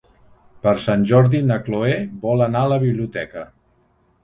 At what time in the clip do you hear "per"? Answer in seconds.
0.63-0.71